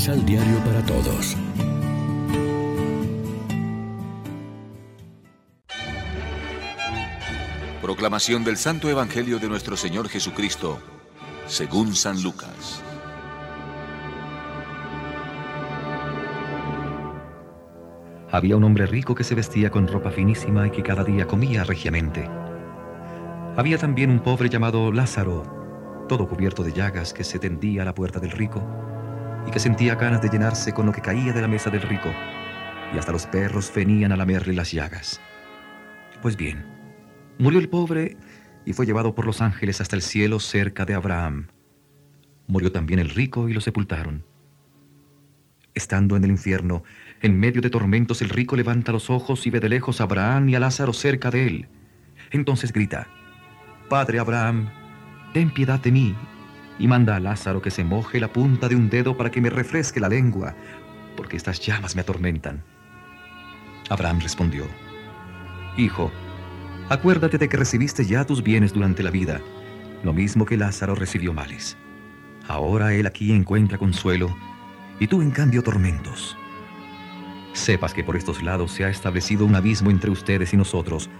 Misal 0.00 0.24
Diario 0.24 0.56
para 0.64 0.82
Todos. 0.86 1.36
Proclamación 7.82 8.42
del 8.42 8.56
Santo 8.56 8.88
Evangelio 8.88 9.38
de 9.38 9.50
nuestro 9.50 9.76
Señor 9.76 10.08
Jesucristo, 10.08 10.78
según 11.46 11.94
San 11.94 12.22
Lucas. 12.22 12.82
Había 18.30 18.56
un 18.56 18.64
hombre 18.64 18.86
rico 18.86 19.14
que 19.14 19.24
se 19.24 19.34
vestía 19.34 19.68
con 19.68 19.86
ropa 19.86 20.10
finísima 20.10 20.66
y 20.66 20.70
que 20.70 20.82
cada 20.82 21.04
día 21.04 21.26
comía 21.26 21.62
regiamente. 21.64 22.26
Había 23.54 23.76
también 23.76 24.08
un 24.08 24.20
pobre 24.20 24.48
llamado 24.48 24.92
Lázaro, 24.92 26.06
todo 26.08 26.26
cubierto 26.26 26.62
de 26.62 26.72
llagas, 26.72 27.12
que 27.12 27.22
se 27.22 27.38
tendía 27.38 27.82
a 27.82 27.84
la 27.84 27.94
puerta 27.94 28.18
del 28.18 28.30
rico 28.30 28.64
y 29.46 29.50
que 29.50 29.60
sentía 29.60 29.94
ganas 29.94 30.22
de 30.22 30.28
llenarse 30.28 30.72
con 30.72 30.86
lo 30.86 30.92
que 30.92 31.00
caía 31.00 31.32
de 31.32 31.42
la 31.42 31.48
mesa 31.48 31.70
del 31.70 31.82
rico, 31.82 32.12
y 32.94 32.98
hasta 32.98 33.12
los 33.12 33.26
perros 33.26 33.72
venían 33.74 34.12
a 34.12 34.16
lamerle 34.16 34.54
las 34.54 34.72
llagas. 34.72 35.20
Pues 36.22 36.36
bien, 36.36 36.64
murió 37.38 37.58
el 37.58 37.68
pobre 37.68 38.16
y 38.64 38.72
fue 38.72 38.86
llevado 38.86 39.14
por 39.14 39.26
los 39.26 39.40
ángeles 39.40 39.80
hasta 39.80 39.96
el 39.96 40.02
cielo 40.02 40.40
cerca 40.40 40.84
de 40.84 40.94
Abraham. 40.94 41.48
Murió 42.46 42.72
también 42.72 43.00
el 43.00 43.10
rico 43.10 43.48
y 43.48 43.52
lo 43.52 43.60
sepultaron. 43.60 44.24
Estando 45.74 46.16
en 46.16 46.24
el 46.24 46.30
infierno, 46.30 46.82
en 47.22 47.38
medio 47.38 47.62
de 47.62 47.70
tormentos, 47.70 48.22
el 48.22 48.28
rico 48.28 48.56
levanta 48.56 48.92
los 48.92 49.08
ojos 49.08 49.46
y 49.46 49.50
ve 49.50 49.60
de 49.60 49.68
lejos 49.68 50.00
a 50.00 50.04
Abraham 50.04 50.48
y 50.48 50.54
a 50.56 50.60
Lázaro 50.60 50.92
cerca 50.92 51.30
de 51.30 51.46
él. 51.46 51.68
Entonces 52.32 52.72
grita, 52.72 53.06
Padre 53.88 54.18
Abraham, 54.18 54.70
ten 55.32 55.50
piedad 55.50 55.80
de 55.80 55.92
mí, 55.92 56.14
y 56.80 56.88
manda 56.88 57.14
a 57.14 57.20
Lázaro 57.20 57.60
que 57.60 57.70
se 57.70 57.84
moje 57.84 58.18
la 58.18 58.32
punta 58.32 58.66
de 58.66 58.74
un 58.74 58.88
dedo 58.88 59.16
para 59.16 59.30
que 59.30 59.42
me 59.42 59.50
refresque 59.50 60.00
la 60.00 60.08
lengua, 60.08 60.54
porque 61.14 61.36
estas 61.36 61.60
llamas 61.60 61.94
me 61.94 62.00
atormentan. 62.00 62.64
Abraham 63.90 64.20
respondió, 64.20 64.64
Hijo, 65.76 66.10
acuérdate 66.88 67.36
de 67.36 67.50
que 67.50 67.58
recibiste 67.58 68.06
ya 68.06 68.24
tus 68.24 68.42
bienes 68.42 68.72
durante 68.72 69.02
la 69.02 69.10
vida, 69.10 69.42
lo 70.02 70.14
mismo 70.14 70.46
que 70.46 70.56
Lázaro 70.56 70.94
recibió 70.94 71.34
males. 71.34 71.76
Ahora 72.48 72.94
él 72.94 73.06
aquí 73.06 73.30
encuentra 73.30 73.76
consuelo, 73.76 74.34
y 74.98 75.06
tú 75.06 75.20
en 75.20 75.32
cambio 75.32 75.62
tormentos. 75.62 76.34
Sepas 77.52 77.92
que 77.92 78.04
por 78.04 78.16
estos 78.16 78.42
lados 78.42 78.72
se 78.72 78.86
ha 78.86 78.88
establecido 78.88 79.44
un 79.44 79.54
abismo 79.54 79.90
entre 79.90 80.10
ustedes 80.10 80.54
y 80.54 80.56
nosotros, 80.56 81.10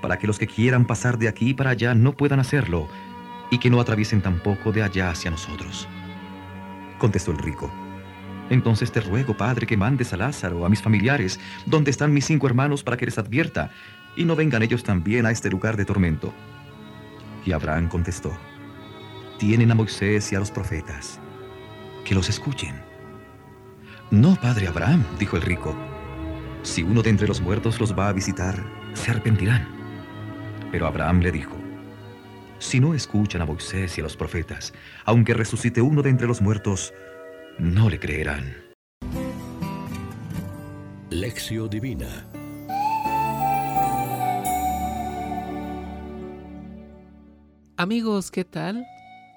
para 0.00 0.18
que 0.18 0.26
los 0.26 0.38
que 0.38 0.46
quieran 0.46 0.86
pasar 0.86 1.18
de 1.18 1.28
aquí 1.28 1.52
para 1.52 1.70
allá 1.70 1.94
no 1.94 2.16
puedan 2.16 2.40
hacerlo, 2.40 2.88
y 3.50 3.58
que 3.58 3.70
no 3.70 3.80
atraviesen 3.80 4.20
tampoco 4.20 4.72
de 4.72 4.82
allá 4.82 5.10
hacia 5.10 5.30
nosotros. 5.30 5.88
Contestó 6.98 7.32
el 7.32 7.38
rico. 7.38 7.70
Entonces 8.48 8.92
te 8.92 9.00
ruego, 9.00 9.36
Padre, 9.36 9.66
que 9.66 9.76
mandes 9.76 10.12
a 10.12 10.16
Lázaro, 10.16 10.64
a 10.64 10.68
mis 10.68 10.82
familiares, 10.82 11.40
donde 11.66 11.90
están 11.90 12.12
mis 12.12 12.26
cinco 12.26 12.46
hermanos, 12.46 12.82
para 12.82 12.96
que 12.96 13.06
les 13.06 13.18
advierta, 13.18 13.70
y 14.16 14.24
no 14.24 14.36
vengan 14.36 14.62
ellos 14.62 14.84
también 14.84 15.26
a 15.26 15.30
este 15.30 15.50
lugar 15.50 15.76
de 15.76 15.84
tormento. 15.84 16.32
Y 17.44 17.52
Abraham 17.52 17.88
contestó, 17.88 18.36
Tienen 19.38 19.70
a 19.70 19.74
Moisés 19.74 20.32
y 20.32 20.36
a 20.36 20.38
los 20.38 20.50
profetas, 20.50 21.20
que 22.04 22.14
los 22.14 22.28
escuchen. 22.28 22.80
No, 24.10 24.36
Padre 24.36 24.68
Abraham, 24.68 25.04
dijo 25.18 25.36
el 25.36 25.42
rico, 25.42 25.76
si 26.62 26.82
uno 26.82 27.02
de 27.02 27.10
entre 27.10 27.28
los 27.28 27.40
muertos 27.40 27.80
los 27.80 27.96
va 27.96 28.08
a 28.08 28.12
visitar, 28.12 28.64
se 28.94 29.10
arrepentirán. 29.10 29.68
Pero 30.70 30.86
Abraham 30.86 31.20
le 31.20 31.32
dijo, 31.32 31.55
si 32.58 32.80
no 32.80 32.94
escuchan 32.94 33.42
a 33.42 33.46
Moisés 33.46 33.96
y 33.96 34.00
a 34.00 34.04
los 34.04 34.16
profetas, 34.16 34.72
aunque 35.04 35.34
resucite 35.34 35.80
uno 35.82 36.02
de 36.02 36.10
entre 36.10 36.26
los 36.26 36.40
muertos, 36.40 36.92
no 37.58 37.88
le 37.88 37.98
creerán. 37.98 38.54
Lección 41.10 41.70
Divina 41.70 42.26
Amigos, 47.78 48.30
¿qué 48.30 48.46
tal? 48.46 48.86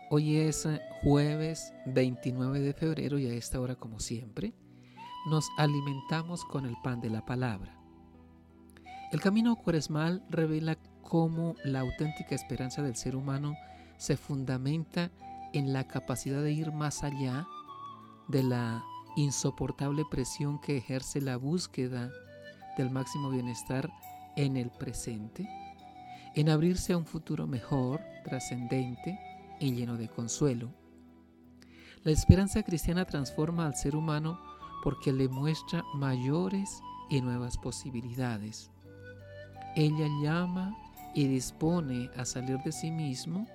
Hoy 0.10 0.38
es 0.38 0.66
jueves 1.04 1.74
29 1.88 2.62
de 2.62 2.74
febrero 2.74 3.20
y 3.20 3.28
a 3.28 3.34
esta 3.34 3.60
hora, 3.60 3.76
como 3.76 4.00
siempre, 4.00 4.54
nos 5.30 5.50
alimentamos 5.58 6.46
con 6.46 6.66
el 6.66 6.76
pan 6.82 7.02
de 7.02 7.10
la 7.10 7.26
palabra. 7.26 7.78
El 9.12 9.20
camino 9.20 9.58
cuaresmal 9.58 10.24
revela 10.30 10.78
cómo 11.10 11.56
la 11.66 11.82
auténtica 11.82 12.36
esperanza 12.36 12.82
del 12.82 12.96
ser 12.96 13.18
humano 13.18 13.58
se 13.98 14.16
fundamenta 14.16 15.12
en 15.52 15.74
la 15.74 15.86
capacidad 15.86 16.42
de 16.42 16.54
ir 16.54 16.72
más 16.72 17.04
allá 17.04 17.46
de 18.30 18.44
la 18.44 18.84
insoportable 19.18 20.04
presión 20.10 20.62
que 20.62 20.78
ejerce 20.78 21.20
la 21.20 21.36
búsqueda 21.36 22.12
del 22.78 22.92
máximo 22.92 23.30
bienestar 23.30 23.92
en 24.38 24.56
el 24.56 24.70
presente, 24.70 25.50
en 26.36 26.50
abrirse 26.50 26.94
a 26.94 26.98
un 26.98 27.06
futuro 27.06 27.48
mejor, 27.48 28.02
trascendente 28.24 29.20
y 29.60 29.74
lleno 29.74 29.98
de 29.98 30.08
consuelo. 30.08 30.72
La 32.04 32.12
esperanza 32.12 32.64
cristiana 32.64 33.04
transforma 33.04 33.66
al 33.66 33.76
ser 33.76 33.96
humano 33.96 34.40
porque 34.84 35.12
le 35.12 35.28
muestra 35.28 35.84
mayores 35.96 36.70
y 37.10 37.20
nuevas 37.20 37.58
posibilidades. 37.58 38.72
Ella 39.76 40.08
llama 40.22 40.74
y 41.14 41.28
dispone 41.28 42.10
a 42.18 42.26
salir 42.26 42.58
de 42.60 42.72
sí 42.72 42.92
mismo 42.92 43.48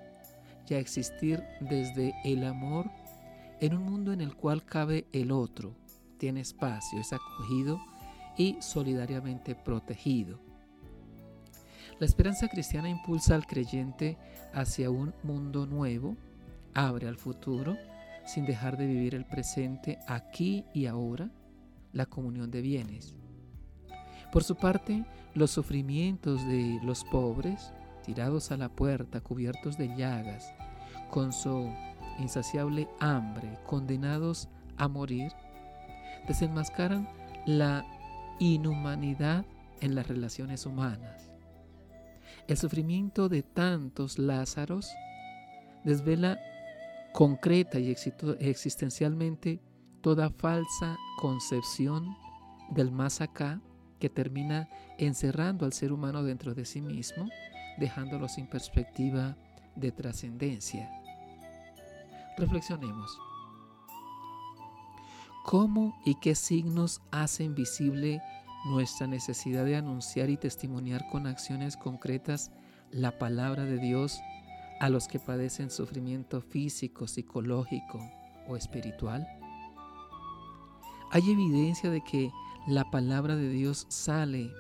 y 0.68 0.74
a 0.74 0.78
existir 0.78 1.42
desde 1.60 2.14
el 2.24 2.44
amor 2.44 2.90
en 3.60 3.74
un 3.74 3.82
mundo 3.82 4.12
en 4.12 4.20
el 4.20 4.34
cual 4.34 4.64
cabe 4.64 5.06
el 5.12 5.30
otro, 5.30 5.74
tiene 6.18 6.40
espacio, 6.40 7.00
es 7.00 7.12
acogido 7.12 7.80
y 8.36 8.56
solidariamente 8.60 9.54
protegido. 9.54 10.40
La 12.00 12.06
esperanza 12.06 12.48
cristiana 12.48 12.88
impulsa 12.88 13.34
al 13.34 13.46
creyente 13.46 14.18
hacia 14.52 14.90
un 14.90 15.14
mundo 15.22 15.66
nuevo, 15.66 16.16
abre 16.74 17.06
al 17.06 17.16
futuro, 17.16 17.76
sin 18.26 18.46
dejar 18.46 18.76
de 18.76 18.86
vivir 18.86 19.14
el 19.14 19.24
presente 19.24 19.98
aquí 20.08 20.64
y 20.74 20.86
ahora, 20.86 21.30
la 21.92 22.06
comunión 22.06 22.50
de 22.50 22.62
bienes. 22.62 23.14
Por 24.34 24.42
su 24.42 24.56
parte, 24.56 25.04
los 25.34 25.52
sufrimientos 25.52 26.44
de 26.48 26.80
los 26.82 27.04
pobres, 27.04 27.72
tirados 28.04 28.50
a 28.50 28.56
la 28.56 28.68
puerta, 28.68 29.20
cubiertos 29.20 29.78
de 29.78 29.94
llagas, 29.96 30.52
con 31.08 31.32
su 31.32 31.72
insaciable 32.18 32.88
hambre, 32.98 33.60
condenados 33.64 34.48
a 34.76 34.88
morir, 34.88 35.30
desenmascaran 36.26 37.08
la 37.46 37.86
inhumanidad 38.40 39.46
en 39.80 39.94
las 39.94 40.08
relaciones 40.08 40.66
humanas. 40.66 41.30
El 42.48 42.56
sufrimiento 42.56 43.28
de 43.28 43.44
tantos 43.44 44.18
Lázaros 44.18 44.90
desvela 45.84 46.40
concreta 47.12 47.78
y 47.78 47.94
existencialmente 48.40 49.60
toda 50.00 50.28
falsa 50.28 50.96
concepción 51.20 52.16
del 52.72 52.90
más 52.90 53.20
acá 53.20 53.60
que 54.04 54.10
termina 54.10 54.68
encerrando 54.98 55.64
al 55.64 55.72
ser 55.72 55.90
humano 55.90 56.22
dentro 56.22 56.54
de 56.54 56.66
sí 56.66 56.82
mismo, 56.82 57.26
dejándolo 57.78 58.28
sin 58.28 58.46
perspectiva 58.46 59.34
de 59.76 59.92
trascendencia. 59.92 60.90
Reflexionemos. 62.36 63.18
¿Cómo 65.42 65.98
y 66.04 66.16
qué 66.16 66.34
signos 66.34 67.00
hacen 67.12 67.54
visible 67.54 68.20
nuestra 68.66 69.06
necesidad 69.06 69.64
de 69.64 69.76
anunciar 69.76 70.28
y 70.28 70.36
testimoniar 70.36 71.08
con 71.10 71.26
acciones 71.26 71.78
concretas 71.78 72.50
la 72.90 73.18
palabra 73.18 73.64
de 73.64 73.78
Dios 73.78 74.20
a 74.80 74.90
los 74.90 75.08
que 75.08 75.18
padecen 75.18 75.70
sufrimiento 75.70 76.42
físico, 76.42 77.08
psicológico 77.08 78.06
o 78.48 78.56
espiritual? 78.56 79.26
Hay 81.10 81.22
evidencia 81.30 81.88
de 81.88 82.02
que 82.02 82.30
la 82.66 82.90
palabra 82.90 83.36
de 83.36 83.48
Dios 83.50 83.86
sale 83.88 84.50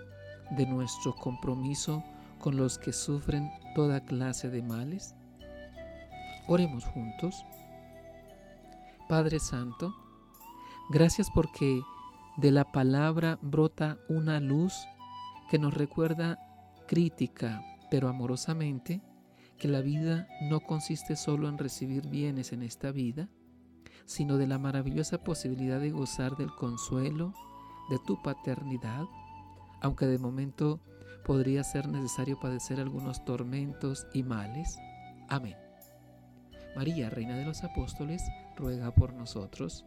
de 0.50 0.66
nuestro 0.66 1.14
compromiso 1.14 2.04
con 2.38 2.56
los 2.56 2.78
que 2.78 2.92
sufren 2.92 3.50
toda 3.74 4.04
clase 4.04 4.50
de 4.50 4.62
males? 4.62 5.14
Oremos 6.46 6.84
juntos. 6.84 7.44
Padre 9.08 9.40
Santo, 9.40 9.94
gracias 10.90 11.28
porque 11.34 11.82
de 12.36 12.50
la 12.50 12.70
palabra 12.70 13.38
brota 13.40 13.98
una 14.08 14.40
luz 14.40 14.74
que 15.50 15.58
nos 15.58 15.72
recuerda 15.72 16.38
crítica, 16.86 17.62
pero 17.90 18.08
amorosamente, 18.08 19.00
que 19.58 19.68
la 19.68 19.80
vida 19.80 20.28
no 20.42 20.60
consiste 20.60 21.16
solo 21.16 21.48
en 21.48 21.58
recibir 21.58 22.08
bienes 22.08 22.52
en 22.52 22.62
esta 22.62 22.90
vida, 22.90 23.28
sino 24.04 24.36
de 24.36 24.46
la 24.46 24.58
maravillosa 24.58 25.22
posibilidad 25.22 25.80
de 25.80 25.90
gozar 25.90 26.36
del 26.36 26.54
consuelo, 26.54 27.32
de 27.90 27.98
tu 27.98 28.20
paternidad, 28.22 29.04
aunque 29.80 30.06
de 30.06 30.18
momento 30.18 30.80
podría 31.24 31.64
ser 31.64 31.88
necesario 31.88 32.38
padecer 32.38 32.80
algunos 32.80 33.24
tormentos 33.24 34.06
y 34.12 34.22
males. 34.22 34.78
Amén. 35.28 35.56
María, 36.76 37.08
Reina 37.08 37.36
de 37.36 37.44
los 37.44 37.64
Apóstoles, 37.64 38.22
ruega 38.56 38.90
por 38.90 39.12
nosotros. 39.14 39.86